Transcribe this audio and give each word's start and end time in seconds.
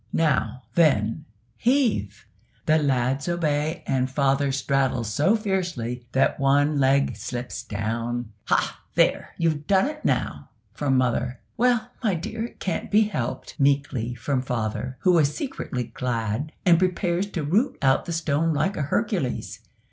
Now, 0.13 0.63
then, 0.73 1.25
heave!" 1.57 2.25
The 2.65 2.79
lads 2.79 3.29
obey, 3.29 3.83
and 3.85 4.09
father 4.09 4.51
straddles 4.51 5.13
so 5.13 5.35
fiercely 5.35 6.07
that 6.13 6.39
one 6.39 6.79
leg 6.79 7.15
slips 7.15 7.61
down. 7.61 8.33
"Hah! 8.45 8.79
there, 8.95 9.35
you've 9.37 9.67
done 9.67 9.85
it 9.87 10.03
now!" 10.03 10.49
from 10.73 10.97
mother. 10.97 11.39
"Well, 11.55 11.91
my 12.03 12.15
dear, 12.15 12.43
it 12.45 12.59
can't 12.59 12.89
be 12.89 13.01
helped," 13.03 13.59
meekly, 13.59 14.15
from 14.15 14.41
father, 14.41 14.97
who 15.01 15.19
is 15.19 15.35
secretly 15.35 15.83
glad, 15.93 16.51
and 16.65 16.79
prepares 16.79 17.27
to 17.33 17.43
root 17.43 17.77
out 17.83 18.05
the 18.05 18.11
stone 18.11 18.55
like 18.55 18.75
a 18.75 18.81
Hercules. 18.81 19.59